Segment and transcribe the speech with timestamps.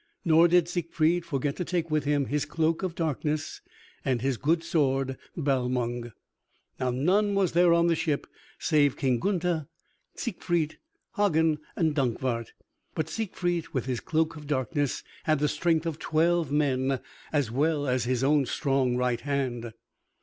[0.25, 3.61] Nor did Siegfried forget to take with him his Cloak of Darkness
[4.03, 6.11] and his good sword Balmung.
[6.79, 8.25] Now none was there on the ship
[8.57, 9.67] save King Gunther,
[10.15, 10.79] Siegfried,
[11.17, 12.53] Hagen, and Dankwart,
[12.95, 16.99] but Siegfried with his Cloak of Darkness had the strength of twelve men
[17.31, 19.71] as well as his own strong right hand.